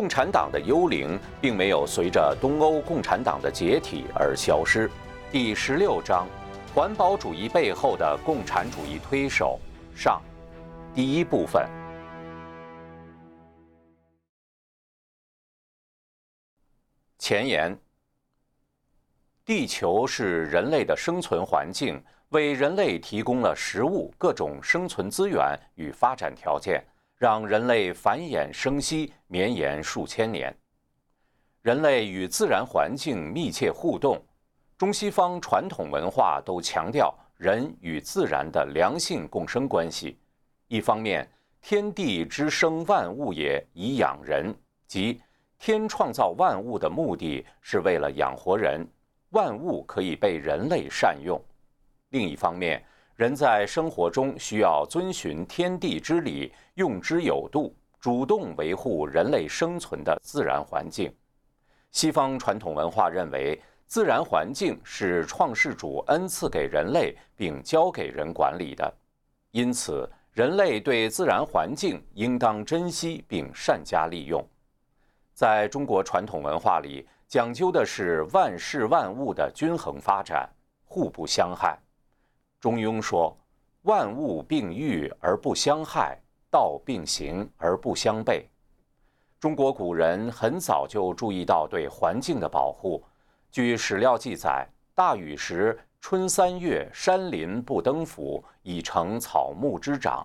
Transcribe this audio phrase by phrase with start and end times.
[0.00, 4.90] 共产党的幽灵并没有随着东欧共产党的解体而消失。
[5.30, 6.26] 第十六章：
[6.74, 9.60] 环保主义背后的共产主义推手
[9.94, 10.22] 上。
[10.94, 11.68] 第一部分。
[17.18, 17.78] 前言：
[19.44, 26.82] 地球是人类的生存环境，为人类提供了食物、各种生存资源与发展条件。
[27.20, 30.56] 让人类繁衍生息，绵延数千年。
[31.60, 34.18] 人类与自然环境密切互动，
[34.78, 40.18] 中西方传统文化都强调人与自然的良性共生关系。
[40.66, 41.30] 一方面，
[41.60, 44.54] 天地之生，万物也以养人，
[44.86, 45.20] 即
[45.58, 48.88] 天创造万物的目的是为了养活人，
[49.32, 51.38] 万物可以被人类善用；
[52.12, 52.82] 另一方面，
[53.20, 61.14] 人在生活中需要遵循天地之理，用之有度，主动维护人类生存的自然环境。
[61.90, 68.90] 西方传统文化认为，自然环境是创世主恩赐给人类并交给人管理的，
[69.50, 74.42] 因此人类对自然环境应当珍惜并善加利用。
[75.34, 80.48] 在中国传统文化里，讲究的是万事万物的均衡发展，
[80.86, 81.78] 互不相害。
[82.60, 83.34] 中庸说
[83.82, 88.44] ：“万物并育而不相害，道并行而不相悖。”
[89.40, 93.02] 中国古人很早就注意到对环境的保护。
[93.50, 100.22] 据史料记载，大禹时春三月，山林不登府，以成草木之长；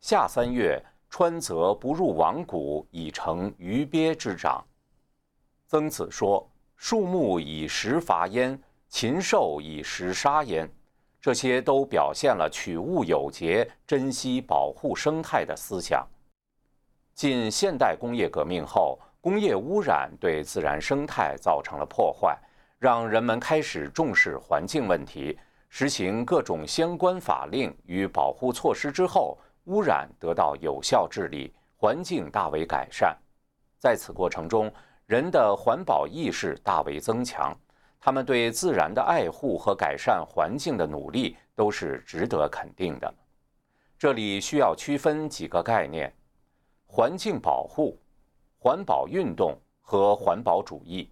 [0.00, 4.62] 夏三月，川泽不入王谷，以成鱼鳖之长。
[5.66, 10.70] 曾子说：“树木以食伐焉，禽兽以食杀焉。”
[11.20, 16.06] 这些都表现了取物有节、珍惜保护生态的思想。
[17.14, 22.38] 近现代工业革命后，工业污染对自然生态造成了破坏，
[22.78, 25.36] 让人们开始重视环境问题，
[25.68, 33.16] 实行各种相关法令与保护措施之后，污染得到有效治理，环境大为改善。
[33.80, 34.72] 在此过程中，
[35.06, 37.52] 人的环保意识大为增强。
[38.00, 43.12] 他们对自然的爱护和改善环境的努力都是值得肯定的。
[43.98, 46.12] 这里需要区分几个概念：
[46.86, 47.98] 环境保护、
[48.58, 51.10] 环保运动和环保主义。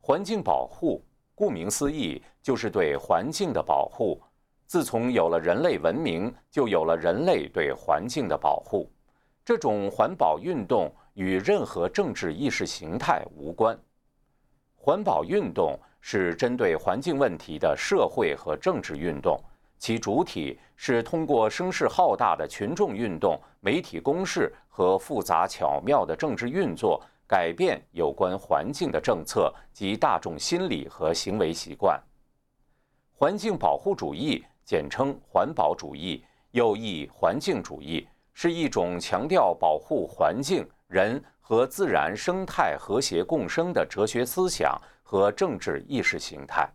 [0.00, 1.04] 环境保护
[1.34, 4.20] 顾名思义就是对环境的保护。
[4.66, 8.90] 自从有了人类文明，就有了人类对环境的保护。
[9.44, 13.78] 这种环保运动与任何政治意识形态无关。
[14.84, 19.40] 环保运动是针对环境问题的社会和政治运动，
[19.78, 31.96] 其主体是通过声势浩大的群众运动、媒体攻势和复杂巧妙的政治运作，改变有关环境的政策及大众心理和行为习惯。
[33.12, 41.22] 环境保护主义，简称环保主义，又译环境主义，是一种强调保护环境、人。
[41.44, 46.66] 和自然生态和谐共生的哲学思想和政治意识形态，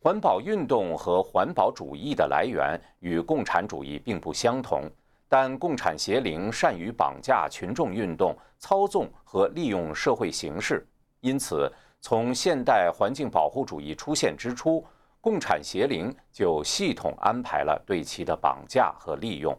[0.00, 4.90] 环保运动和环保主义的来源与共产主义并不相同，
[5.28, 10.84] 但共产邪灵善于绑架群众运动、操纵和利用社会形势，
[11.20, 11.70] 因此
[12.00, 14.84] 从现代环境保护主义出现之初，
[15.20, 19.56] 共产邪灵就系统安排了对其的绑架和利用。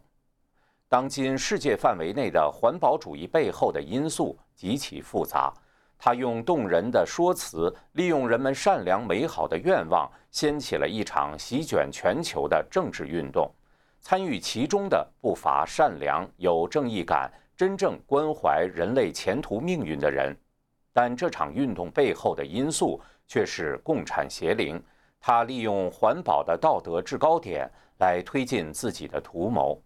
[0.89, 5.53] 当今世界范围内的环保主义背后的因素极其复杂，
[6.00, 13.47] 他用动人的说辞，利用人们善良美好的愿望，掀起了一场席卷全球的政治运动。
[14.01, 20.35] 参与其中的不乏善良、有正义感、真正关怀人类前途命运的人，
[20.91, 24.81] 但这场运动背后的因素却是共产邪灵，
[25.21, 27.69] 他利用环保的道德制高点
[28.00, 29.80] 来推进自己的图谋。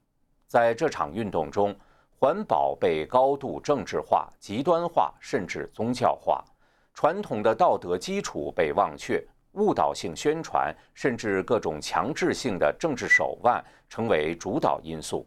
[0.53, 1.75] 在这场运动中，
[2.19, 6.45] 环保被高度政治化、极端化，甚至宗教化；
[6.93, 15.25] 传统的道德基础被忘却，误导性宣传，甚至各种强制性的政治手腕成为主导因素。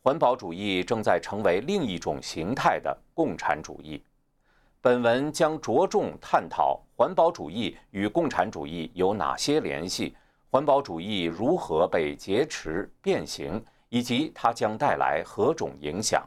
[0.00, 4.02] 环保主义正在成为另一种形态的共产主义。
[4.80, 10.16] 本文将着重探讨环保主义与共产主义有哪些联系，
[10.50, 13.62] 环保主义如何被劫持、变形。
[13.90, 16.26] 以及它将带来何种影响？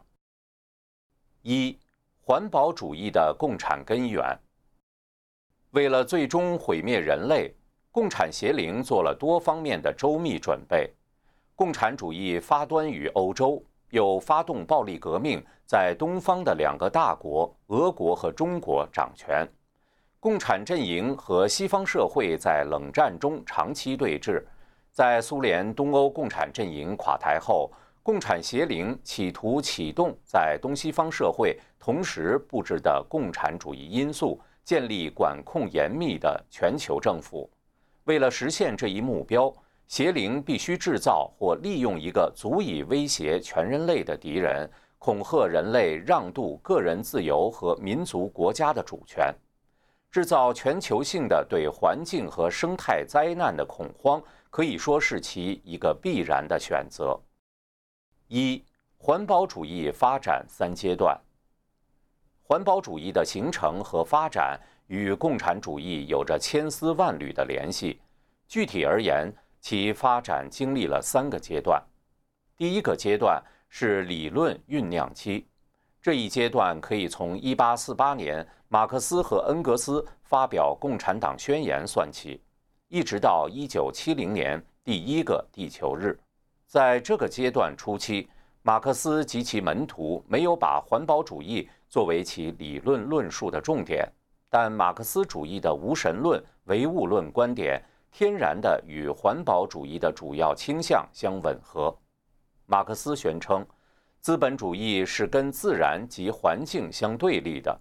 [1.42, 1.78] 一、
[2.22, 4.24] 环保主义的共产根源。
[5.72, 7.54] 为了最终毁灭人类，
[7.90, 10.94] 共产邪灵做了多方面的周密准备。
[11.56, 19.48] 共产主义发端于欧洲，又发动暴力革命，在东方的两个大国俄国和中国掌权。
[20.20, 24.44] 共产阵营和西方社会在冷战中长期对峙。
[24.94, 27.72] 在苏联东欧共产阵营垮台后，
[28.04, 37.50] 共产邪灵企图启动在东西方社会同时布置的共产主义因素，建立管控严密的全球政府。
[38.04, 39.52] 为了实现这一目标，
[39.88, 44.70] 邪灵必须制造或利用一个足以威胁全人类的敌人，
[45.00, 49.34] 恐吓人类让渡个人自由和民族国家的主权。
[50.12, 54.22] 制造全球性的对环境和生态灾难的恐慌，
[54.54, 57.20] 可以说是其一个必然的选择。
[58.28, 58.64] 一、
[58.98, 61.20] 环保主义发展三阶段。
[62.44, 68.00] 环保主义的形成和发展与共产主义有着千丝万缕的联系。
[68.48, 71.84] 具体而言，其发展经历了三个阶段。
[72.56, 75.48] 第一个阶段是理论酝酿期。
[76.00, 82.40] 这一阶段可以从1848年马克思和恩格斯发表《共产党宣言》算起，
[82.94, 86.16] 一直到1970年第一个地球日。
[86.68, 88.30] 在这个阶段初期，
[88.62, 94.08] 马克思及其门徒没有把环保主义作为其理论论述的重点，
[94.48, 101.98] 但马克思主义的无神论、唯物论观点天然地与环保主义的主要倾向相吻合。
[102.68, 103.66] 马克思宣称。
[104.20, 107.76] 资本主义是跟自然及环境相对立的。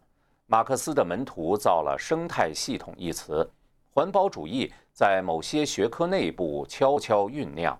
[0.46, 3.48] 马克思的门徒造了“生态系统”一词，
[3.94, 7.78] 环保主义在某些学科内部悄悄酝酿。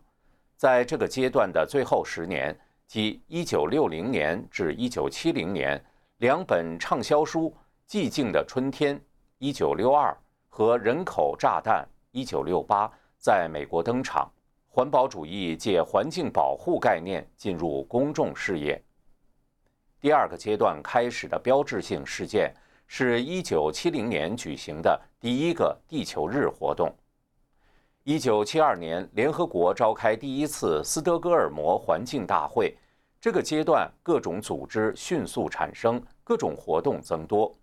[0.56, 5.84] 在这个阶段的最后十年，即1960年至1970年，
[6.18, 7.54] 两本畅销书
[7.92, 8.98] 《寂静的春天》
[9.54, 10.16] （1962）
[10.48, 11.86] 和《人口炸弹》
[12.26, 14.30] （1968） 在美国登场。
[14.74, 18.82] 环保主义借环境保护概念进入公众视野。
[20.00, 22.54] 第二个阶段开始的标志性事件
[22.86, 26.90] 是1970年举行的第一个地球日活动。
[28.04, 32.76] 1972年，联合国召开第一次斯德哥尔摩环境大会。
[33.20, 37.54] 这个阶段，各种组织迅速产生，各种活动增多。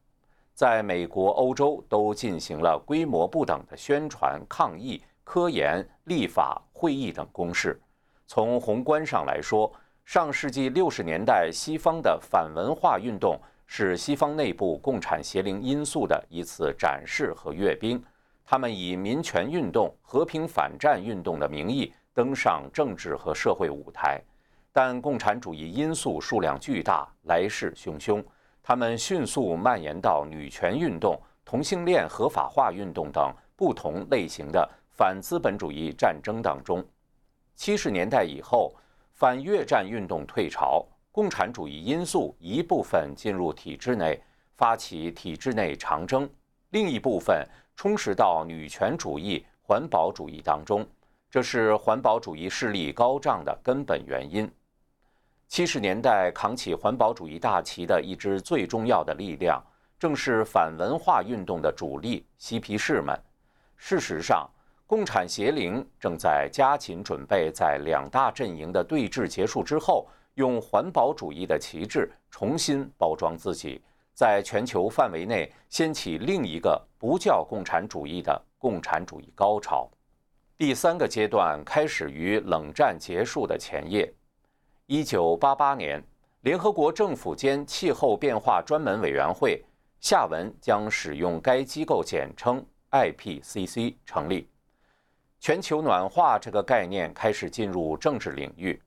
[0.53, 5.01] 在美国、欧洲都进行了规模不等的宣传抗议。
[5.25, 7.79] 科研、立法、会议等公示。
[8.25, 9.71] 从宏观上来说，
[10.05, 18.01] 上世纪六十年代西方的反文化运动是西方内部共产邪灵因素的一次展示和阅兵。
[18.51, 24.19] 他们以民权运动、和平反战运动的名义登上政治和社会舞台，
[24.73, 28.25] 但共产主义因素数量巨大，来势汹汹。
[28.63, 31.15] 他们迅速蔓延到女权运动、
[31.45, 34.67] 同性恋合法化运动等不同类型的。
[34.89, 36.83] 反资本主义战争当中，
[37.55, 38.73] 七十年代以后，
[39.11, 44.19] 反越战运动退潮，共产主义因素一部分进入体制内，
[44.57, 46.27] 发起体制内长征；
[46.71, 47.47] 另一部分
[47.79, 50.85] 充实到女权主义、环保主义当中，
[51.31, 54.51] 这是环保主义势力高涨的根本原因。
[55.47, 59.63] 七十年代扛起环保主义大旗的一支最重要的力量，
[59.97, 63.17] 正是反文化运动的主力嬉皮士们。
[63.77, 64.45] 事实上，
[64.85, 73.81] 共产邪灵正在加紧准备，在两大阵营的对峙结束之后，用环保主义的旗帜重新包装自己，
[74.19, 79.89] 在全球范围内掀起另一个不叫共产主义的共产主义高潮。
[80.57, 84.13] 第三个阶段开始于冷战结束的前夜。
[84.87, 86.03] 一九八八年，
[86.41, 89.63] 联合国政府间气候变化专门委员会
[90.01, 92.61] （下文将使用该机构简称
[92.91, 94.49] IPCC） 成立。
[95.39, 98.77] 全球暖化这个概念开始进入政治领域。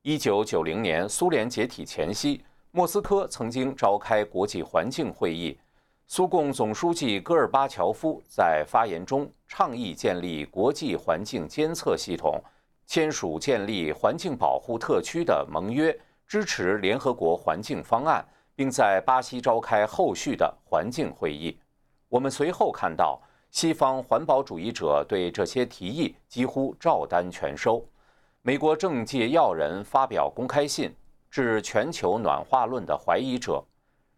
[0.00, 5.58] 一九九零年，苏联解体前夕，莫斯科曾经召开国际环境会议。
[6.06, 12.40] 苏共总书记戈尔巴乔夫在发言中倡议建立国际环境监测系统，
[12.86, 15.96] 签署建立环境保护特区的盟约，
[16.26, 18.24] 支持联合国环境方案，
[18.54, 21.58] 并在巴西召开后续的环境会议。
[22.08, 23.20] 我们随后看到。
[23.52, 27.84] 西方环保主义者对这些提议几乎照单全收。
[28.42, 30.94] 美国政界要人发表公开信，
[31.30, 33.64] 致全球暖化论的怀疑者。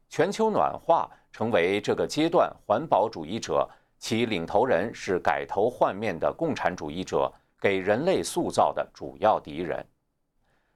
[0.09, 9.87] 全球暖化成为这个阶段环保主义者，其领头人是改头换面的共产主义者给人类塑造的主要敌人。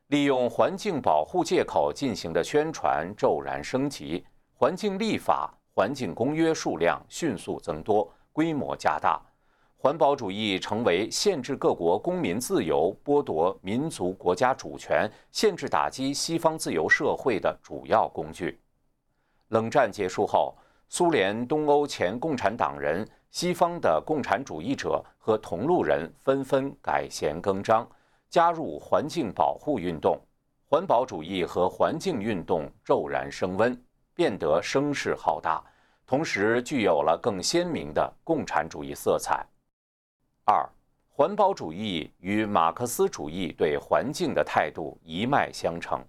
[0.09, 4.25] 利用环境保护借口进行的宣传骤然升级，
[4.55, 8.09] 环境立法、环境公约数量迅速增多。
[8.33, 9.19] 规模加大，
[9.78, 18.59] 环保主义成为限制各国公民自由、剥夺民族国家主权、限制打击西方自由社会的主要工具。
[19.49, 20.56] 冷战结束后，
[20.88, 27.87] 苏联东欧前共产党人、西方的共产主义者和同路人纷纷改弦更张，
[28.28, 30.18] 加入环境保护运动，
[30.68, 33.78] 环保主义和环境运动骤然升温，
[34.14, 35.62] 变得声势浩大，
[36.06, 39.47] 同时具有了更鲜明的共产主义色彩。
[40.49, 40.65] 二，
[41.11, 46.00] 环保主义与马克思主义对环境的态度一脉相承。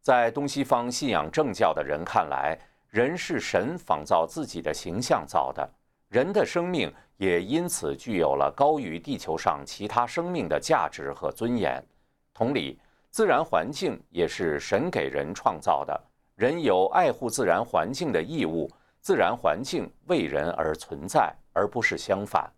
[0.00, 5.68] 在东西方信仰正教的人看来，人是神仿造自己的形象造的，
[6.08, 11.84] 人的生命也因此具有了高于地球上其他生命的价值和尊严。
[12.32, 16.00] 同理，自然环境也是神给人创造的，
[16.34, 18.70] 人有爱护自然环境的义务，
[19.02, 22.50] 自然环境为人而存在，而不是相反。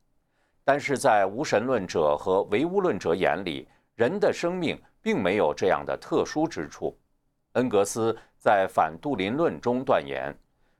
[0.68, 6.94] 但是在无神论者和唯物论者眼里，人的生命并没有这样的特殊之处。
[7.52, 10.30] 恩格斯在《反杜林论》中断言，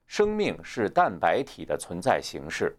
[0.07, 2.77] 生命是蛋白体的存在形式。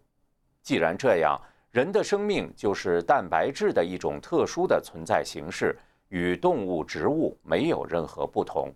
[0.62, 1.36] 既然这样，
[1.72, 5.76] 人的生命就是蛋白质的一种特殊的存在形式，
[6.10, 8.72] 与动物、植物没有任何不同。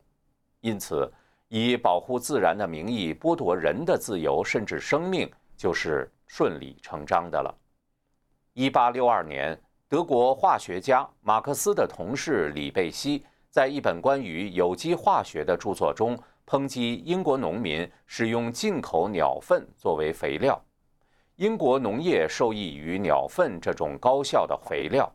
[0.60, 1.08] 因此，
[1.46, 7.54] 以保护自然的名义剥夺人的自由甚至生命，就是顺理成章的了。
[8.56, 13.26] 一八六二年，德国化学家马克思的同事李贝希。
[13.50, 20.56] 在一本关于有机化学的著作中，抨击英国农民使用进口鸟粪作为肥料。
[21.34, 25.12] 英国农业受益于鸟粪这种高效的肥料，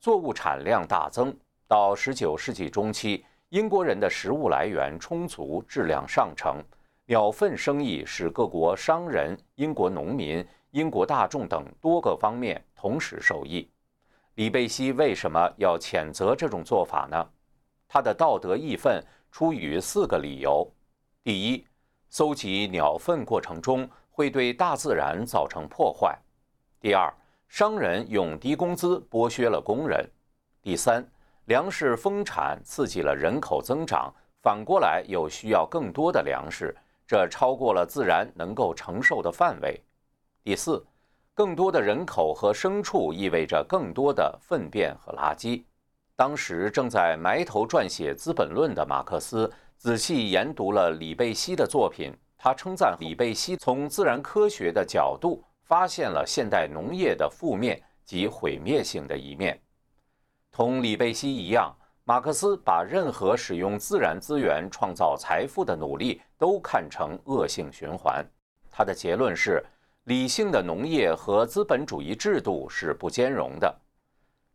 [0.00, 1.36] 作物产量大增。
[1.66, 6.64] 到19世纪中期，英国人的食物来源充足，质量上乘。
[7.04, 13.68] 鸟粪生意使各国商人、英国农民、英国大众等多个方面同时受益。
[14.36, 17.28] 李贝希为什么要谴责这种做法呢？
[17.88, 20.70] 他的道德义愤出于四个理由：
[21.24, 21.66] 第一，
[22.08, 26.16] 搜集鸟粪过程中会对大自然造成破坏；
[26.80, 27.12] 第二，
[27.48, 30.04] 商人用低工资剥削了工人；
[30.62, 31.04] 第三，
[31.46, 39.74] 粮食丰产刺激了人口增长，反过来又需要更多的粮食，这超过了自然能够承受的范围；
[40.44, 40.86] 第四，
[41.38, 45.62] 更多的人口和牲畜意味着更多的粪便和垃圾。
[46.16, 59.56] 当时正在埋头撰写《资本论》的马克思仔细研读了李贝希的作品，他称赞李贝希从自然科学的角度发现了现代农业的负面及毁灭性的一面。
[60.50, 68.26] 同李贝希一样，马克思把任何使用自然资源创造财富的努力都看成恶性循环。
[68.68, 69.64] 他的结论是：
[70.08, 73.78] 理性的农业和资本主义制度是不兼容的。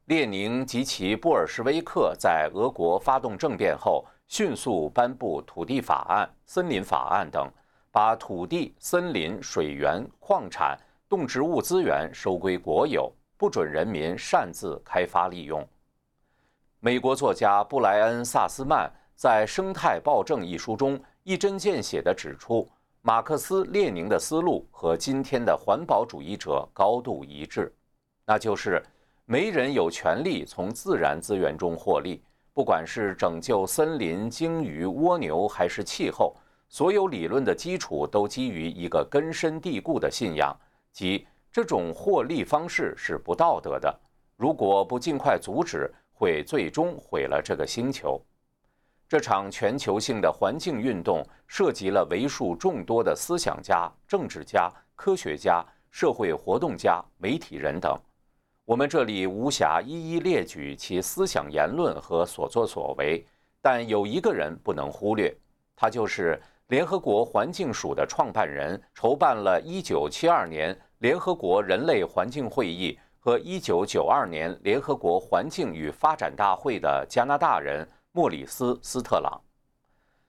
[0.06, 7.48] 列宁及其布尔什维克在俄国发动政变后，迅速颁布土地法案、森林法案等，
[7.92, 10.76] 把土地、森林、水源、矿产、
[11.08, 15.64] 动植物资源收归国有，不准人民擅自开发利用。
[16.80, 22.68] 美国作家布莱恩·萨斯曼在《生态暴政》一书中一针见血地指出，
[23.06, 27.72] 马克思列宁的思路和今天的环保主义者高度一致，
[28.26, 28.82] 那就是。
[29.26, 32.22] 没人有权利从自然资源中获利，
[32.54, 36.36] 不管是拯救森林、鲸鱼、蜗牛，还是气候，
[36.68, 40.54] 所有理论的基础都基于一个根深蒂固的信仰，
[40.92, 43.98] 即这种获利方式是不道德的。
[44.36, 48.22] 如果不尽快阻止，会最终毁了这个星球。
[49.14, 57.96] 这场全球性的环境运动涉及了为数众多的思想家、政治家、科学家、社会活动家、媒体人等。
[58.66, 63.24] 我们这里无暇一一列举其思想言论和所作所为，
[63.62, 65.32] 但有一个人不能忽略，
[65.76, 79.42] 他就是联合国环境署的创办人，筹办了1972年联合国人类环境会议和1992年联合国环境与发展大会的加拿大人莫里斯·斯特朗。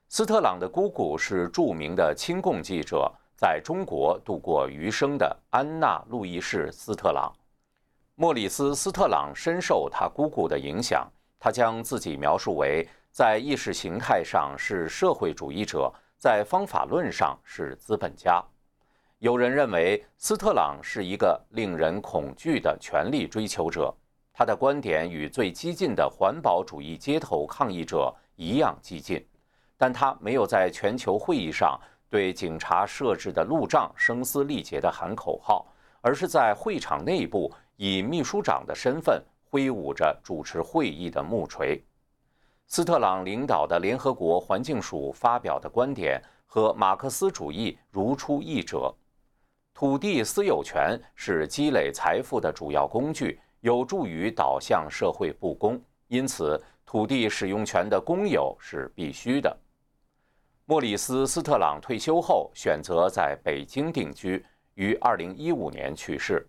[0.09, 7.31] 斯特朗的姑姑是著名的亲共记者，在中国度过余生的安娜·路易士·斯特朗。
[8.15, 11.07] 莫里斯·斯特朗深受他姑姑的影响，
[11.39, 18.43] 他将自己描述为在意识形态上是社会主义者，在方法论上是资本家。
[19.19, 23.93] 有人认为斯特朗是一个令人恐惧的权力追求者，
[24.35, 29.25] 他的观点与最激进的环保主义街头抗议者一样激进，
[29.77, 35.65] 但他没有在全球会议上对警察设置的路障声嘶力竭地喊口号。
[36.07, 41.83] 而是在会场内部以秘书长的身份挥舞着主持会议的木锤。
[42.67, 48.93] 斯特朗领导的联合国环境署发表的观点和马克思主义如出一辙：
[49.73, 59.57] 土地私有权是积累财富的主要工具，有助于导向社会不公，因此土地使用权的公有是必须的。
[60.65, 64.45] 莫里斯·斯特朗退休后选择在北京定居。
[64.75, 66.47] 于二零一五年去世。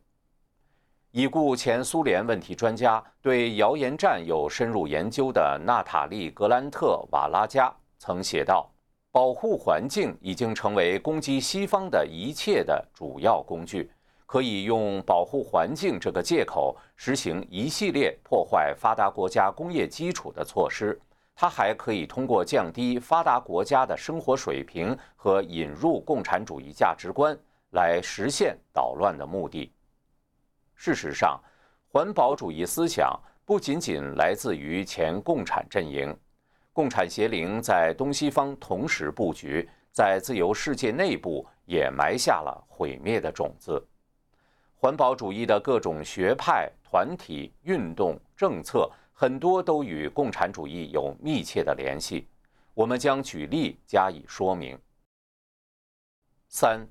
[1.10, 8.68] 已故前苏联问题专家、对谣言战有深入研究的娜塔莉·格兰特瓦拉加曾写道
[9.10, 13.90] ：“保护环境已经成为攻击西方的一切的主要工具，
[14.26, 21.00] 可以用保护环境这个借口实行一系列破坏发达国家工业基础的措施。
[21.34, 27.34] 它还可以通过降低发达国家的生活水平和引入共产主义价值观。”
[27.70, 29.70] 来实现捣乱的目的。
[30.76, 31.38] 事实上，
[31.88, 36.16] 环保主义思想不仅仅来自于前共产阵营，
[36.72, 43.84] 共产邪灵在东西方同时布局，在自由世界内部也埋下了毁灭的种子。
[44.78, 52.28] 环保主义的各种学派、团体、运动、政策，很多都与共产主义有密切的联系。
[52.74, 54.78] 我们将举例加以说明。
[56.48, 56.86] 三。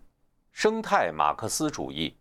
[0.51, 2.15] 生态马克思主义。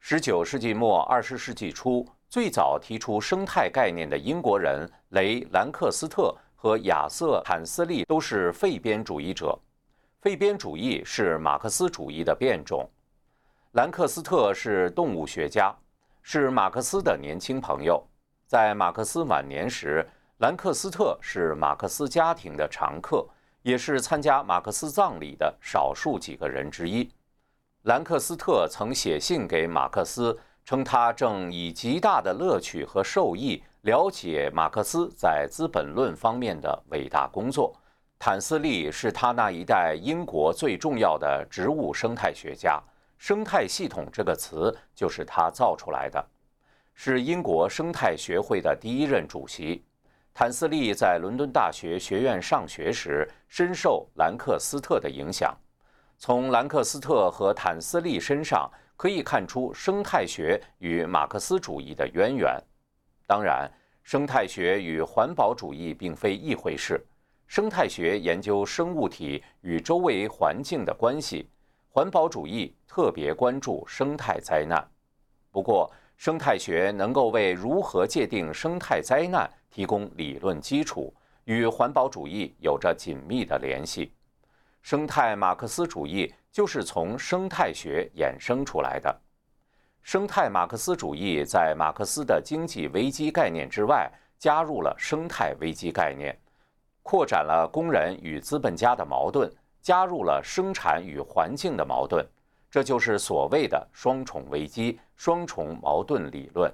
[0.00, 9.58] 十九世纪末、二十世纪初，最早提出生态概念的英国人雷兰克斯特和亚瑟坦斯利都是废边主义者。
[10.22, 12.88] 废边主义是马克思主义的变种。
[13.72, 15.74] 兰克斯特是动物学家，
[16.22, 18.02] 是马克思的年轻朋友。
[18.46, 20.08] 在马克思晚年时，
[20.38, 23.26] 兰克斯特是马克思家庭的常客。
[23.62, 27.10] 也是参加马克思葬礼的少数几个人之一。
[27.82, 37.74] 兰克斯特曾写信给马克思，称他正以极大的乐趣和受益了解马克思在《资本论》方面的伟大工作。
[38.18, 42.80] 坦斯利是他那一代英国最重要的植物生态学家
[43.18, 46.24] ，“生态系统”这个词就是他造出来的，
[46.94, 49.84] 是英国生态学会的第一任主席。
[50.32, 55.52] 坦斯利在伦敦大学学院上学时，深受兰克斯特的影响。
[56.16, 62.56] 从兰克斯特和坦斯利身上可以看出生态学与马克思主义的渊源。
[63.26, 63.70] 当然，
[64.04, 67.04] 生态学与环保主义并非一回事。
[67.46, 71.50] 生态学研究生物体与周围环境的关系，
[71.88, 74.86] 环保主义特别关注生态灾难。
[75.50, 79.50] 不过，生态学能够为如何界定生态灾难。
[79.70, 84.10] 提供理论基础，与环保主义有着紧密的联系。
[84.80, 89.14] 生态马克思主义就是从生态学衍生出来的。
[90.02, 96.36] 生态马克思主义在马克思的经济危机概念之外，加入了生态危机概念，
[97.02, 99.52] 扩展了工人与资本家的矛盾，
[99.88, 102.22] 加入了生产与环境的矛盾。
[102.70, 106.70] 这就是所谓的双重危机、双重矛盾理论。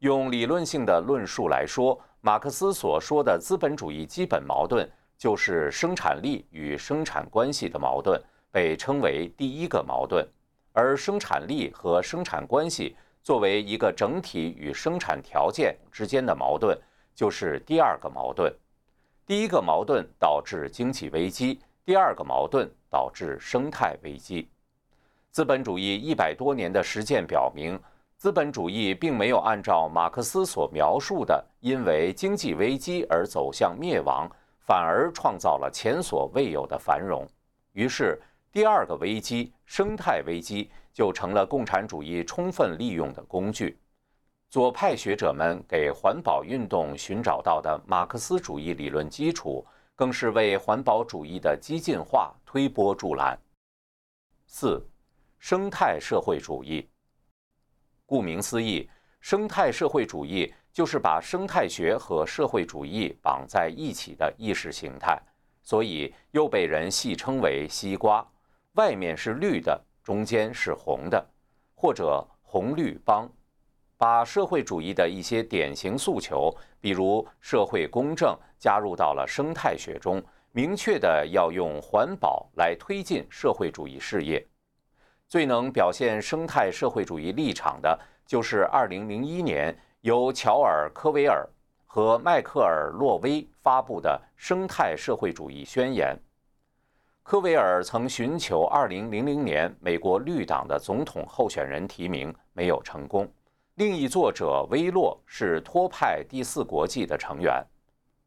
[0.00, 10.26] 用理论性的论述来说，马克思所说的资本主义基本矛盾就是生产力与生产关系的矛盾，被称为第一个矛盾；
[10.72, 16.76] 而生产力和生产关系作为一个整体与生产条件之间的矛盾，
[17.14, 18.52] 就是第二个矛盾。
[19.24, 24.46] 第一个矛盾导致经济危机，第二个矛盾导致生态危机。
[25.30, 27.80] 资本主义一百多年的实践表明。
[28.18, 37.26] 资本主义并没有按照马克思所描述的，因为经济危机而走向灭亡，反而创造了前所未有的繁荣。
[37.72, 38.20] 于是，
[38.52, 43.78] 第二个危机——生态危机，就成了共产主义充分利用的工具。
[44.50, 49.66] 左派学者们给环保运动寻找到的马克思主义理论基础，
[49.98, 53.36] 更是为环保主义的激进化推波助澜。
[54.46, 54.80] 四、
[55.40, 56.88] 生态社会主义。
[58.06, 58.88] 顾名思义，
[59.20, 65.20] 生态社会主义就是把生态学和社会主义绑在一起的意识形态，
[65.64, 68.24] 所以又被人戏称为“西瓜”，
[68.78, 71.28] 外面是绿的，中间是红的，
[71.74, 73.28] 或者“红绿帮”。
[73.98, 84.46] 把社会主义的一些典型诉求，比如社会公正，加入到了生态学中，明确的要用环保来推进社会主义事业。
[85.26, 91.44] 最能表现生态社会主义立场的，就是2001年由乔尔·科维尔
[91.84, 96.16] 和迈克尔·洛威发布的《生态社会主义宣言》。
[97.24, 103.28] 科维尔曾寻求2000年美国绿党的总统候选人提名，没有成功。
[103.78, 107.64] 另一作者威洛是托派第四国际的成员。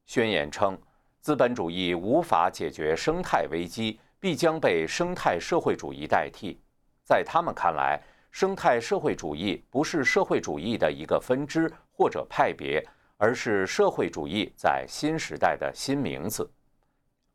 [0.06, 0.80] 宣言称，
[1.20, 6.58] 资本主义无法解决生态危机，必将被生态社会主义代替。
[7.04, 12.82] 在他们看来，生态社会主义不是社会主义的一个分支或者派别，
[13.18, 16.50] 而是社会主义在新时代的新名字。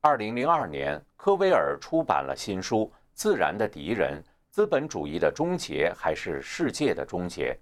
[0.01, 7.55] 二零零二年，科威尔出版了新书《自然的敌人：资本主义的终结还是世界的终结》，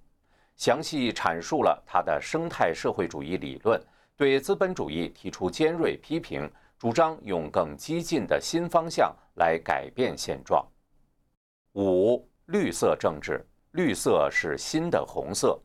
[0.56, 3.80] 详细阐述了他的生态社会主义理论，
[4.16, 10.66] 对资本主义提出尖锐批评，主张用更激进的新方向来改变现状。
[11.74, 12.28] 五。
[12.48, 15.58] 绿色政治，绿色是新的红色。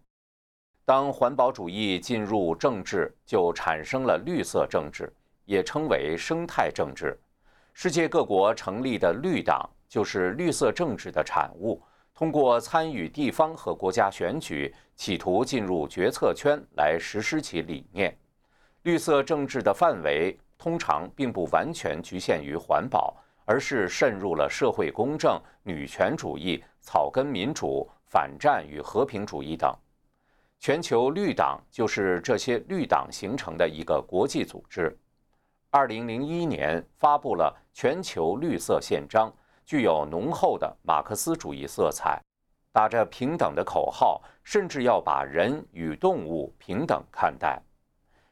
[0.86, 7.20] 当环保主义进入政治，就产生了绿色政治，也称为生态政治。
[7.74, 11.84] 世界各国成立的绿党就是绿色政治的产物。
[12.20, 18.14] 通过参与地方和国家选举，企图进入决策圈来实施其理念。
[18.82, 23.16] 绿色政治的范围通常并不完全局限于环保。
[23.46, 29.74] 而是渗入了社会公正、女权主义、草根民主、反战与和平主义等。
[30.60, 34.96] 全球绿党就是这些绿党形成的一个国际组织。
[35.72, 39.32] 二零零一年发布了《全球绿色宪章》，
[39.70, 42.20] 具有浓厚的马克思主义色彩，
[42.72, 47.62] 打着平等的口号，甚至要把人与动物平等看待。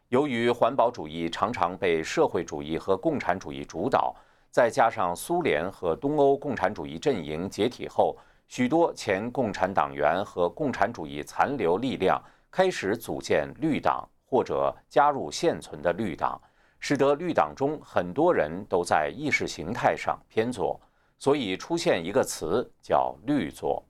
[0.10, 4.16] 由于环保主义常常被社会主义和共产主义主导。
[4.50, 12.20] 再加上苏联和东欧共产主义阵营解体后，许多前共产党员和共产主义残留力量
[12.50, 16.42] 开始组建绿党或者加入现存的绿党，
[16.80, 20.82] 使得绿党中很多人都在意识形态上偏左，
[21.18, 23.84] 所以出现一个词叫“绿左”。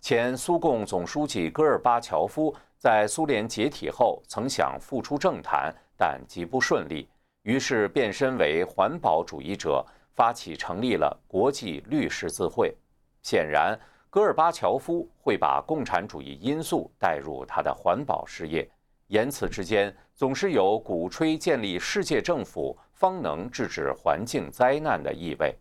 [0.00, 7.08] 前苏共总书记戈尔巴乔夫在苏联解体后曾想复出政坛，但极不顺利。
[7.42, 12.76] 于是变身为环保主义者，发起成立了国际律师字会。
[13.22, 18.70] 显然，戈尔巴乔夫会把共产主义因素带入他的环保事业，
[19.08, 25.56] 言辞之间总是有鼓吹建立世界政府方能制止环境灾难的意味。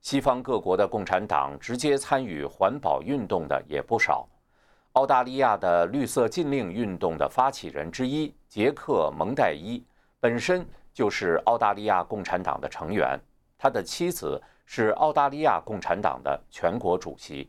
[0.00, 4.28] 西方各国的共产党直接参与环保运动的也不少。
[4.92, 9.82] 澳大利亚的绿色禁令运动的发起人之一杰克蒙代伊
[10.20, 10.66] 本身。
[10.90, 13.16] 就是澳大利亚共产党的成员，
[13.56, 17.48] 他的妻子是澳大利亚共产党的全国主席。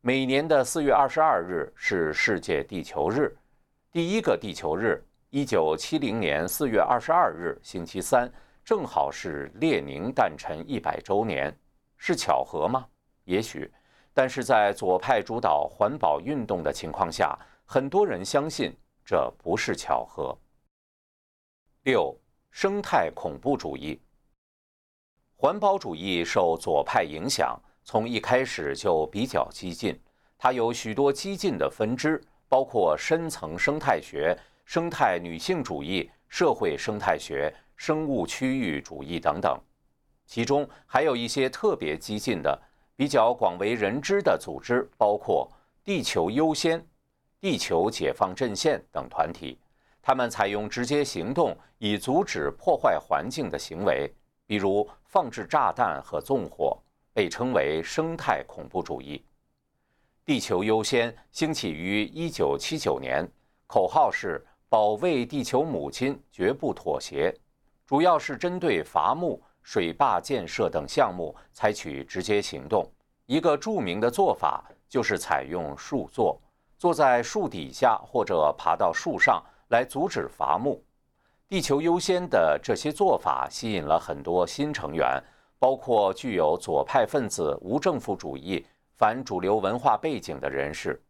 [0.00, 3.36] 每年的四月二十二日是世界地球日，
[3.92, 8.32] 第一个地球日，一九七零年四月二十二日星期三，
[8.64, 11.54] 正好是列宁诞辰一百周年，
[11.96, 12.86] 是巧合吗？
[13.24, 13.70] 也许，
[14.12, 18.74] 但是在左派主导环保运动的情况下，很多人相信
[19.04, 20.36] 这不是巧合。
[21.82, 22.16] 六。
[22.56, 24.00] 生态恐怖主义、
[25.34, 30.00] 环保主义受左派影响，从一开始就比较激进。
[30.38, 39.60] 它有许多激进的分支，包括深层生态学、生态女性主义、社会生态学、生物区域主义等等。
[40.26, 42.60] 其中还有一些特别激进的、
[42.96, 45.50] 比较广为人知的组织，包括
[45.84, 46.84] “地球优先”、
[47.40, 49.58] “地球解放阵线”等团体。
[50.00, 54.10] 他们采用直接行动以阻止破坏环境的行为，
[54.46, 56.78] 比如放置炸弹和纵火，
[57.12, 59.24] 被称为生态恐怖主义。
[60.24, 63.28] 地球优先兴起于1979年，
[63.66, 67.34] 口号是“保卫地球母亲，绝不妥协”，
[67.86, 72.84] 主要是针对伐木、水坝建设等项目采取直接行动。
[73.26, 76.40] 一个著名的做法就是采用树坐，
[76.78, 79.42] 坐在树底下或者爬到树上。
[79.68, 80.84] 来阻止伐木，
[81.48, 85.20] 地球优先的这些做法吸引了很多新成员，
[85.58, 91.02] 包括具有左派分子、无政府主义、反主流文化背景的人士。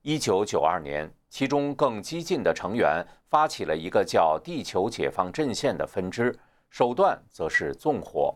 [0.00, 6.36] 一九九二年，其中更激进的成员发起了一个叫“地球解放阵线”的分支，
[6.68, 8.34] 手段则是纵火。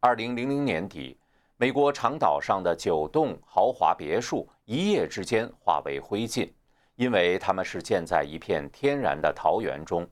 [0.00, 1.16] 二零零零年底，
[1.58, 6.50] 美国长岛上的九栋豪华别墅一夜之间化为灰烬。
[6.96, 10.06] 因为他们是建在一片天然的桃园中，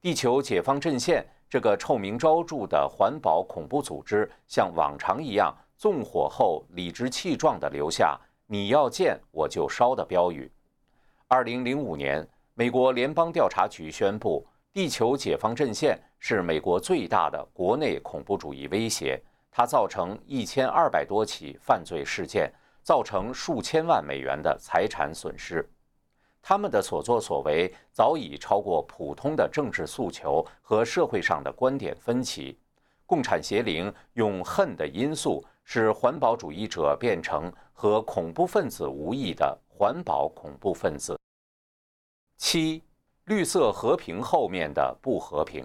[0.00, 10.50] 地球解放阵线这个臭名昭著的环保恐怖组织，像往常一样纵火后理直气壮地留下“你要建我就烧”的标语。
[11.30, 22.50] 二零零五年，美国联邦调查局宣布，地球解放阵线是美国最大的国内恐怖主义威胁，它造成一千二百多起犯罪事件，
[22.82, 25.68] 造成数千万美元的财产损失。
[26.40, 32.58] 他们的所作所为早已超过普通的政治诉求和社会上的观点分歧。
[33.04, 41.16] 共产邪灵用恨的因素，使环保主义者变成和恐怖分子无异的环保恐怖分子。
[42.36, 42.82] 七，
[43.26, 45.64] 绿色和平后面的不和平。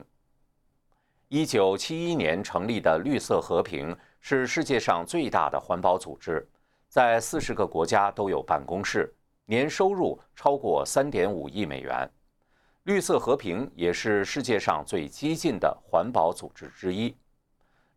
[1.29, 6.47] 一九七一年成立的绿色和平是世界上最大的环保组织，
[6.87, 9.11] 在四十个国家都有办公室，
[9.45, 12.07] 年收入超过三点五亿美元。
[12.83, 17.17] 绿色和平也是世界上最激进的环保组织之一。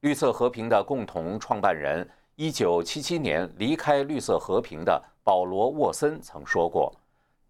[0.01, 6.95] 绿色和平的共同创办人，一九七七年离开绿色和平的保罗·沃森曾说过：“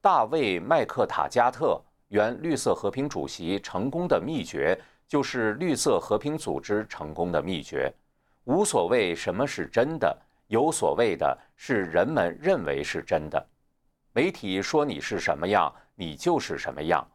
[0.00, 7.92] 大卫·麦克塔加特，原绿色和平主席，成功的秘诀。”就是绿色和平组织成功的秘诀，
[8.42, 10.16] 无所谓什么是真的，
[10.48, 13.44] 有所谓的是人们认为是真的。
[14.12, 17.06] 媒体说你是什么样，你就是什么样。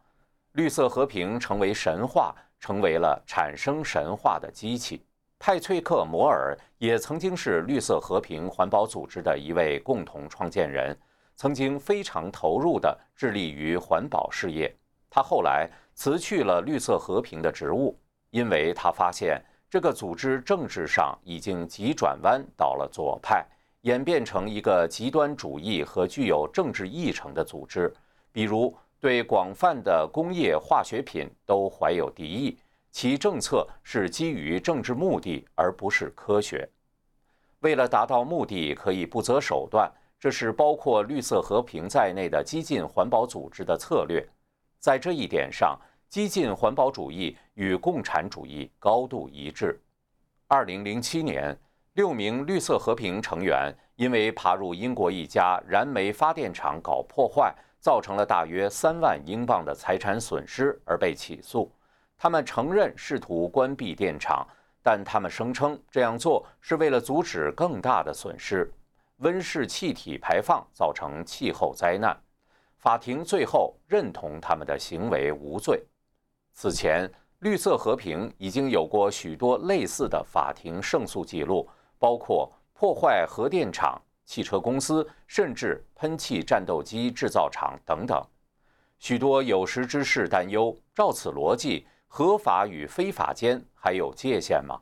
[0.52, 5.04] 绿色和平成为神话，成为了产生神话的机器。
[5.44, 10.96] 派翠克·摩尔也曾经是绿色和平环保组织的一位共同创建人，
[11.34, 14.72] 曾经非常投入地致力于环保事业。
[15.10, 15.68] 他后来。
[15.94, 17.98] 辞去了绿色和平的职务，
[18.30, 23.44] 因为他发现这个组织政治上已经急转弯到了左派，
[23.82, 27.92] 演变成一个极端主义和具有政治议程的组织，
[28.32, 32.56] 比如对广泛的工业化学品都怀有敌意，
[32.92, 36.68] 其政策是基于政治目的而不是科学。
[37.60, 44.24] 为了达到目的，可以不择手段，这是包括绿色和平在内的激进环保组织的策略。
[44.78, 45.78] 在这一点上，
[46.08, 49.80] 激进环保主义与共产主义高度一致。
[50.46, 51.56] 二零零七年，
[51.94, 61.72] 六名绿色和平成员因为爬入英国一家燃煤发电厂搞破坏，造成了大约三万英镑的财产损失而被起诉。
[62.22, 64.46] 他们承认试图关闭电厂，
[64.80, 68.72] 但他们声称这样做是为了阻止更大的损失——
[69.18, 72.16] 温室气体排放造成气候灾难。
[72.76, 75.84] 法庭最后认同他们的行为无罪。
[76.52, 88.24] 此前，绿色和平已经有过许多类似的法庭胜诉记录，包括破坏核电厂、汽车公司，甚至喷气战斗机制造厂等等。
[89.00, 94.78] 许多有识之士担忧：照此逻辑，合法与非法间还有界限吗？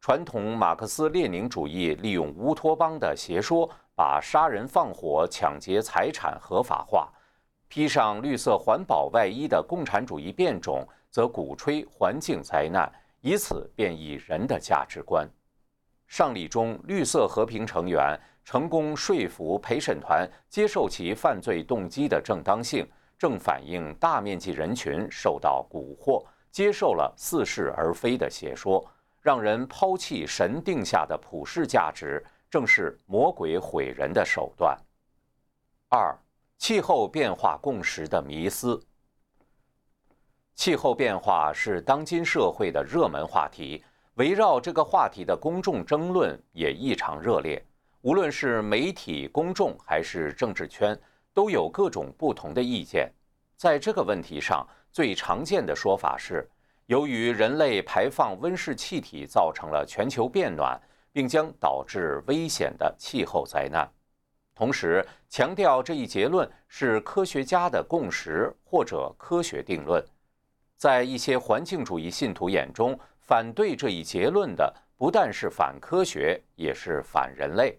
[0.00, 3.70] 传统马克思列宁主义利用乌托邦的邪说。
[3.94, 7.12] 把杀人放火、抢劫财产合法化，
[7.68, 15.28] 披上绿色环保外衣的共产主义变种，则鼓吹环境灾难，以此变异人的价值观。
[16.08, 28.88] 上礼中，绿色和平成员成功说服陪审团接受其犯罪动机的正当性，正反映大面积人群受到蛊惑，接受了似是而非的邪说，
[29.20, 32.24] 让人抛弃神定下的普世价值。
[32.50, 34.78] 正是魔鬼毁人的手段。
[35.88, 36.14] 二、
[36.58, 38.78] 气候变化共识的迷思。
[40.54, 43.82] 气候变化是当今社会的热门话题，
[44.16, 47.64] 围绕这个话题的公众争论也异常热烈。
[48.02, 50.94] 无论是媒体、公众还是政治圈，
[51.32, 53.10] 都有各种不同的意见。
[53.56, 56.48] 在这个问题上，最常见的说法是，
[56.86, 60.80] 由于人类排放温室气体，造成了全球变暖。
[61.14, 63.86] 并将导致危险的气候灾难。
[64.54, 70.02] 同时强调这一结论是科学家的共识或者科学定论。
[70.74, 77.78] 在一些环境主义信徒眼中，反对这一结论的不但是反科学，也是反人类。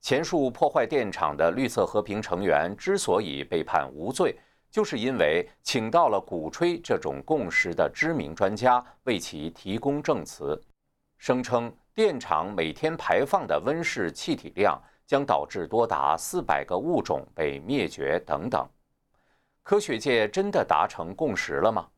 [0.00, 4.36] 前述破坏电厂的绿色和平成员之所以被判无罪，
[4.70, 10.60] 就是因为请到了鼓吹这种共识的知名专家为其提供证词，
[11.18, 11.72] 声称。
[11.94, 18.64] 电厂每天排放的温室气体量将导致多达四百个物种被灭绝等等。
[19.64, 21.88] 科学界真的达成共识了吗？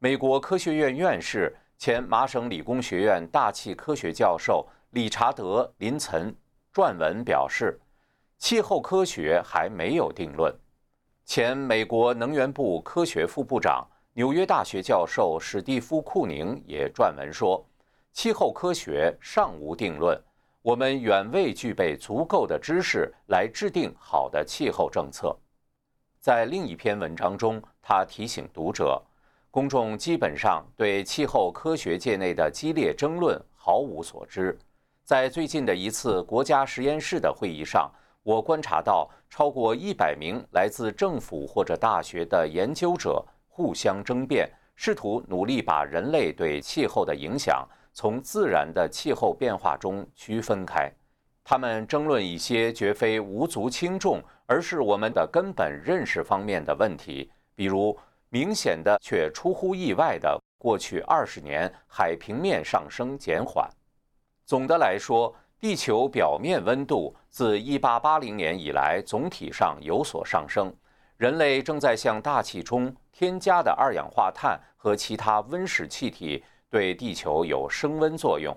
[0.00, 6.34] 美国科学院院士、前麻省理工学院大气科学教授理查德·林岑
[6.74, 7.80] 撰文表示，
[8.36, 10.52] 气候科学还没有定论。
[11.30, 17.64] 前美国能源部科学副部长、纽约大学教授史蒂夫·库宁也撰文说。
[18.12, 20.20] 气候科学尚无定论，
[20.60, 25.32] 我们远未具备足够的知识来制定好的气候政策。
[26.18, 29.00] 在另一篇文章中，他提醒读者，
[29.52, 34.58] 公众基本上对气候科学界内的激烈争论毫无所知。
[35.04, 37.88] 在最近的一次国家实验室的会议上，
[38.22, 50.90] 我观察到超过一百名来自政府或者大学的研究者互相争辩，试图努力把人类对气候的影响从自然的气候变化中区分开。
[51.42, 63.68] 他们争论一些绝非无足轻重，而是我们的根本认识方面的问题，比如明显的却出乎意外的过去二十年海平面上升减缓。
[64.44, 70.70] 总的来说，地球表面温度自1880年以来总体上有所上升。
[71.16, 78.54] 人类正在向大气中添加的二氧化碳和其他温室气体对地球有升温作用。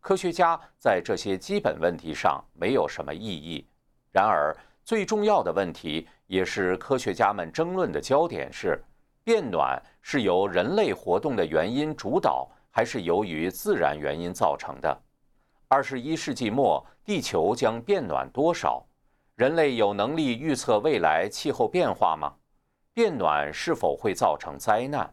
[0.00, 3.66] 科学家在这些基本问题上没有什么异议。
[4.12, 8.82] 然而，最重要的问题，也是科学家们争论的焦点是：
[9.22, 14.96] 变暖是由人类活动的原因主导，还是由于自然原因造成的？
[15.68, 18.84] 二十一世纪末，地球将变暖多少？
[19.36, 22.34] 人类有能力预测未来气候变化吗？
[22.92, 25.08] 变暖是否会造成灾难？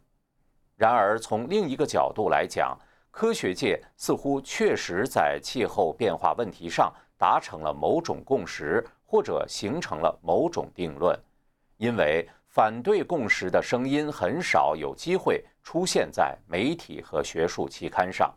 [0.75, 2.75] 然而，从另一个角度来讲，
[3.12, 11.15] 科学界似乎确实在气候变化问题上达成了某种共识，或者形成了某种定论，
[11.77, 18.34] 因为反对共识的声音很少有机会出现在媒体和学术期刊上。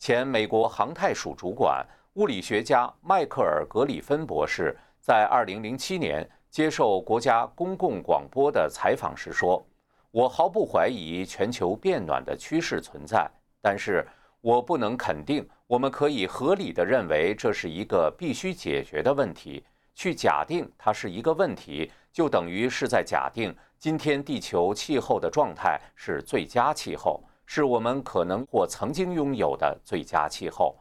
[0.00, 9.66] 前美国航太署主管、物理学家迈克尔·格里芬博士在2007年接受国家公共广播的采访时说
[10.12, 13.28] ：“我毫不怀疑全球变暖的趋势存在，
[13.60, 14.06] 但是
[14.40, 19.64] 我不能肯定我们可以合理的认为这是一个必须解决的问题。
[19.96, 30.74] 去假定它是一个问题，就等于是在假定今天地球气候的状态是最佳气候。”是我们可能或曾经拥有的最佳气候，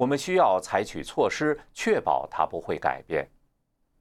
[0.00, 3.28] 我们需要采取措施确保它不会改变。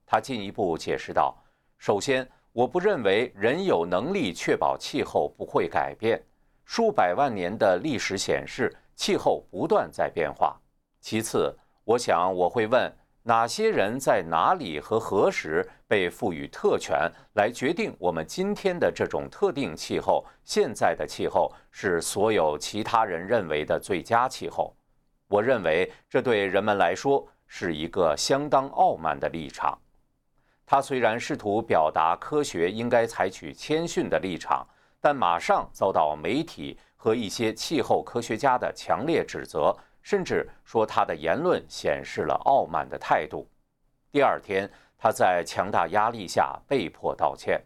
[0.05, 1.35] 他进一步解释道
[1.77, 6.23] ：“首先，我不认为人有能力确保气候不会改变。
[6.63, 10.57] 数百万年的历史显示，气候不断在变化。
[11.01, 12.89] 其次，我想我会问。”
[13.21, 20.25] 哪些人在哪里和何时被赋予特权来决定我们今天的这种特定气候？
[20.45, 24.73] 现在的气候是所有其他人认为的最佳气候。
[25.29, 29.79] 我认为这对人们来说是一个相当傲慢的立场。
[30.65, 34.67] 他虽然试图表达科学应该采取谦逊的立场，
[34.99, 39.73] 但马上遭到媒体和一些气候科学家的强烈指责。
[40.01, 43.45] 甚至说他的言论显示了傲慢的态度。
[44.09, 47.61] 第二天，他在强大压力下被迫道歉。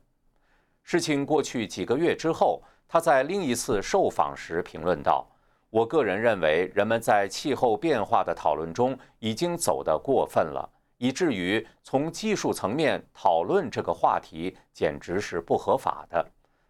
[0.82, 5.26] 事情过去几个月之后，他在另一次受访时评论道
[5.74, 16.24] ：“我个人认为，人们在气候变化的讨论中已经走得过分了，以至于从技术层面讨论这个话题简直是不合法的。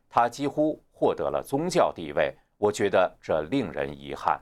[0.07, 4.39] 他几乎获得了宗教地位，我觉得这令人遗憾。”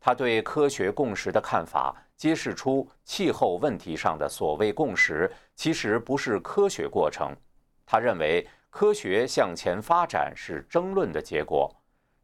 [0.00, 7.36] 他对科学共识的看法揭示出气候问题上的所谓共识其实不是科学过程。
[7.84, 11.70] 他认为科学向前发展是争论的结果。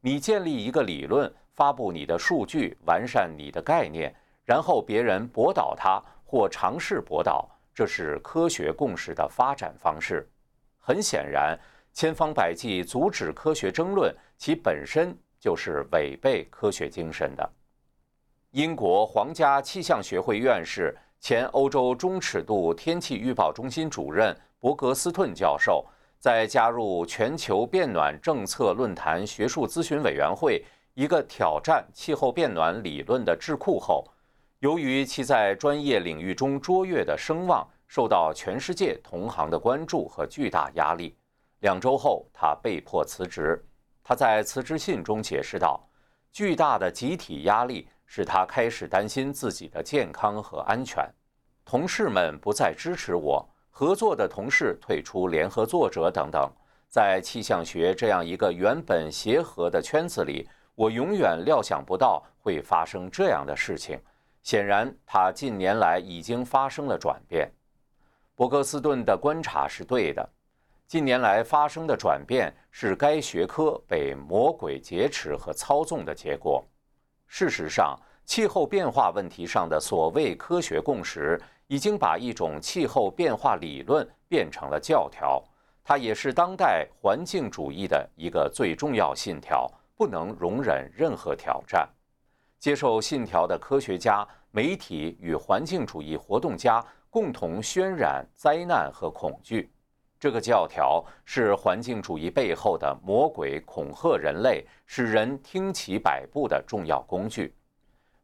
[0.03, 4.11] 你建立一个理论，发布你的数据，完善你的概念，
[4.47, 10.27] 然后别人驳倒它或尝试驳倒，这是科学共识的发展方式。
[10.79, 11.55] 很显然，
[11.93, 17.47] 千方百计阻止科学争论，其本身就是违背科学精神的。
[18.53, 25.85] 英国皇家气象学会院士、前欧洲中尺度天气预报中心主任伯格斯顿教授，
[26.19, 34.07] 在加入全球变暖政策论坛学术咨询委员会一个挑战气候变暖理论的智库后，
[34.59, 41.17] 由于其在专业领域中卓越的声望，受到全世界同行的关注和巨大压力。
[41.61, 43.65] 两周后，他被迫辞职。
[44.03, 45.81] 他在辞职信中解释道
[46.33, 51.09] ：“巨大的集体压力。”使他开始担心自己的健康和安全，
[51.65, 56.51] 同事们不再支持我，合作的同事退出联合作者等等。
[56.89, 60.49] 在气象学这样一个原本协和的圈子里，
[60.81, 64.01] 我永远料想不到会发生这样的事情。
[64.43, 67.53] 显然，他近年来已经发生了转变。
[68.35, 70.27] 伯格斯顿的观察是对的，
[70.87, 76.65] 近年来发生的转变是该学科被魔鬼劫持和操纵的结果。
[77.27, 85.45] 事实上，气候变化问题上的所谓科学共识，已经把一种气候变化理论变成了教条。
[85.85, 89.71] 它也是当代环境主义的一个最重要信条，
[90.01, 91.87] 不能容忍任何挑战。
[92.59, 99.71] 接受信条的科学家、媒体与环境主义活动家共同渲染灾难和恐惧。
[100.19, 107.55] 这个教条是环境主义背后的魔鬼恐吓人类，使人听其摆布的重要工具。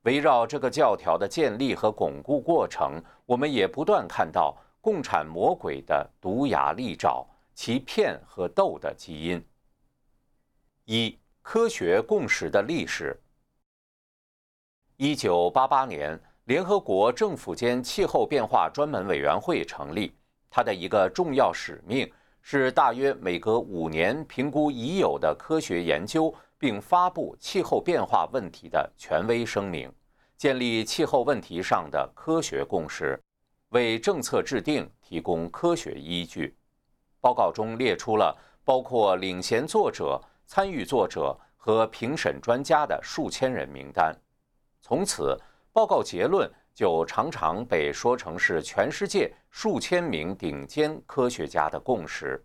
[0.04, 7.22] 围绕这个教条的建立和巩固过程，我们也不断看到共产魔鬼的毒牙利爪，
[7.54, 9.44] 其骗和斗的基因。
[10.86, 11.18] 一、
[11.49, 13.16] 科学共识的历史。
[14.97, 20.12] 一九八八年，联合国政府间气候变化专门委员会成立。
[20.51, 29.88] 它的一个重要使命是大约每隔五年评估已有的科学研究，并发布气候变化问题的权威声明，
[30.36, 33.16] 建立气候问题上的科学共识，
[33.68, 36.57] 为政策制定提供科学依据。
[37.20, 44.14] 报告中列出了包括领衔作者、参与作者和评审专家的数千人名单。
[44.80, 45.38] 从此，
[45.72, 46.51] 报告结论。
[46.76, 52.44] 就常常被说成是全世界数千名顶尖科学家的共识。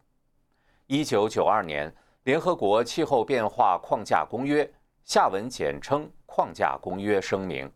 [0.88, 1.94] 一九九二年，
[2.24, 4.64] 联合国气候变化框架公约
[5.04, 7.70] （下文简称框架公约）声明，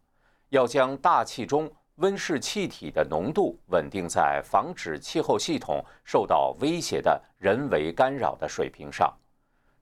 [0.47, 9.13] 要将大气中温室气体的浓度稳定在防止气候系统受到威胁的人为干扰的水平上。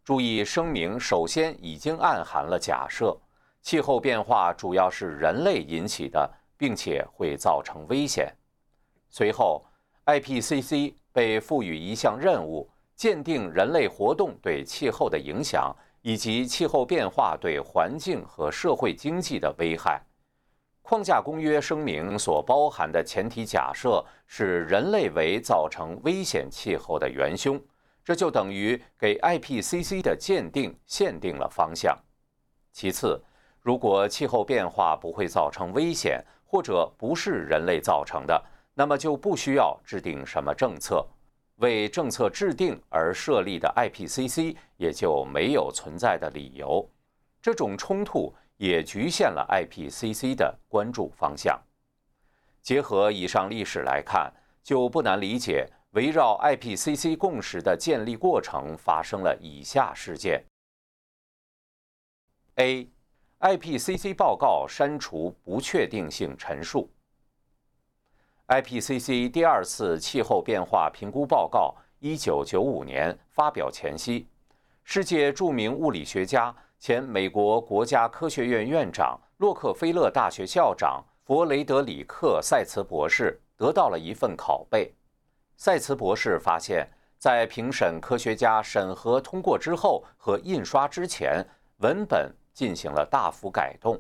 [0.03, 3.17] 注意，声明首先已经暗含了假设，
[3.61, 6.29] 气候变化主要是人类引起的。
[6.55, 8.31] 并且会造成危险。
[9.09, 9.65] 随后
[10.05, 20.01] ，IPCC 被赋予一项任务，鉴定人类活动对气候的影响以及气候变化对环境和社会经济的危害。
[20.81, 27.61] 框架公约声明所包含的前提假设是人类为造成危险气候的元凶，
[28.03, 31.97] 这就等于给 IPCC 的鉴定限定了方向。
[32.71, 33.23] 其次，
[33.61, 38.43] 如果气候变化不会造成危险，或者不是人类造成的，
[38.73, 41.05] 那么就不需要制定什么政策，
[41.57, 46.87] 为政策制定而设立的 IPCC 也就没有存在的理由。
[47.41, 51.59] 这种冲突也局限了 IPCC 的关注方向。
[52.61, 54.33] 结合以上历史来看，
[54.63, 60.43] 就不难理解围绕 IPCC 共识的建立过程发生了以下事件
[62.55, 62.89] ：A。
[63.39, 66.89] IPCC 报告删除不确定性陈述。
[68.47, 74.25] IPCC 第二次气候变化评估报告一九九五年发表前夕，
[74.83, 84.91] 世界著名物理学家、前美国国家科学院院长、洛克菲勒大学校长弗雷德里克·塞茨博士得到了一份拷贝。
[85.57, 86.87] 塞茨博士发现，
[87.17, 91.45] 在评审科学家审核通过之后和印刷之前，
[91.77, 92.31] 文本。
[92.55, 93.99] 进行了大幅改动，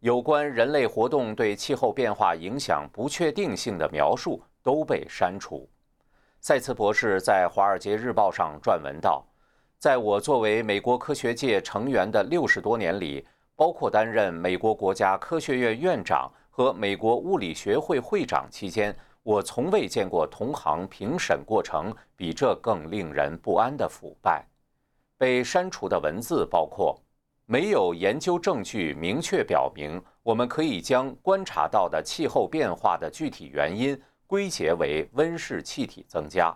[0.00, 5.66] 有关人类活动对气候变化影响不确定性的描述都被删除。
[6.42, 9.24] 塞茨博士在《华尔街日报》上撰文道
[9.80, 13.26] ：“在我作为美国科学界成员的六十多年里，
[13.56, 18.94] 包括担任美国国家科学院院长和美国物理学会会长期间，
[19.28, 24.42] 我从未见过同行评审过程比这更令人不安的腐败。”
[25.18, 26.98] 被删除的文字包括。
[27.44, 36.54] 没有研究证据明确表明，我们可以将观察到的气候变化的具体原因归结为温室气体增加。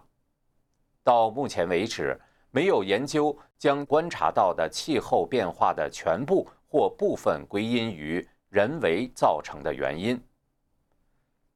[1.02, 2.18] 到目前为止，
[2.50, 10.22] 没有研究将观察到的气候变化的全部或部分归因于人为造成的原因。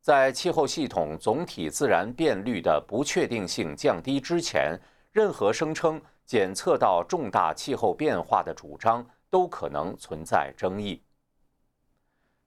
[0.06, 4.78] 在气候系统总体自然变率的不确定性降低之前，
[5.10, 9.04] 任何声称检测到重大气候变化的主张。
[9.28, 11.02] 都可能存在争议。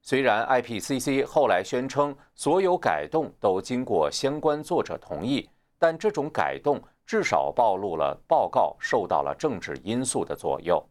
[0.01, 10.81] 虽然 IPCC 后来宣称所有改动都经过相关作者同意，但这种改动至少暴露了报告受到了政治因素的左右。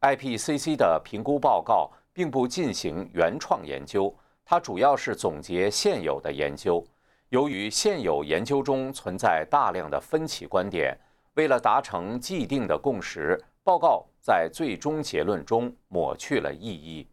[0.00, 4.14] IPCC 的评估报告并不进行原创研究，
[4.50, 6.84] 它主要是总结现有的研究。
[7.28, 10.98] 由于现有研究中存在大量的分歧观点，
[11.34, 14.04] 为了达成既定的共识，报告。
[14.20, 17.08] 在最终结论中抹去了意义。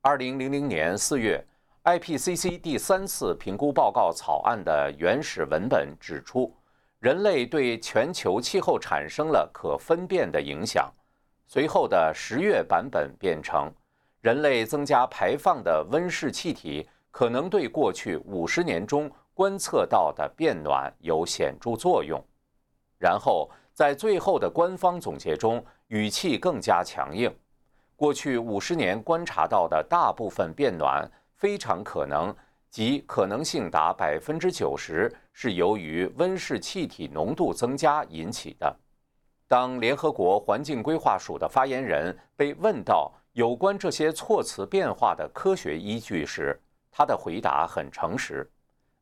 [0.00, 1.44] 二零零零年四月
[1.84, 6.52] ，IPCC 第三次评估报告草案的原始文本指出，
[7.00, 10.90] 人类对全球气候产生了可分辨的影响。
[11.46, 13.70] 随后的十月版本变成，
[14.28, 22.22] 人类增加排放的温室气体可能对过去五十年中观测到的变暖有显著作用。
[22.98, 23.50] 然后。
[23.72, 27.32] 在最后的官方总结中，语气更加强硬。
[27.94, 32.34] 过去五十年观察到的大部分变暖，非常可能
[32.68, 38.76] 即可能性达百分之九十，是由于温室气体浓度增加引起的。
[39.46, 46.60] 当联合国环境规划署的发言人被问到有关这些措辞变化的科学依据时，
[46.90, 48.44] 他的回答很诚实：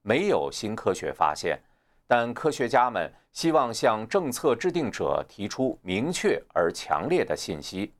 [0.03, 1.59] 没有新科学发现，
[2.07, 7.95] 但科学家们希望向政策制定者提出明确而强烈的信息。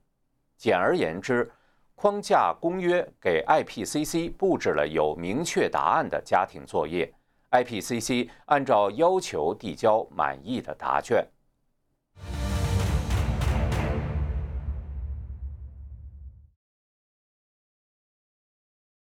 [0.55, 1.51] 简而言之，
[1.95, 7.11] 框架公约给 IPCC 布置了有明确答案的家庭作业
[7.49, 11.27] ，IPCC 按照要求递交满意的答卷。